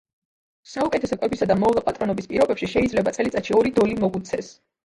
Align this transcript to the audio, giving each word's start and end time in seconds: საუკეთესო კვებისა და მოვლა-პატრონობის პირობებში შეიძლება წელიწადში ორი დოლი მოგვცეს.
საუკეთესო 0.71 1.17
კვებისა 1.19 1.47
და 1.51 1.57
მოვლა-პატრონობის 1.65 2.31
პირობებში 2.31 2.71
შეიძლება 2.75 3.15
წელიწადში 3.19 3.59
ორი 3.61 3.75
დოლი 3.77 4.01
მოგვცეს. 4.07 4.55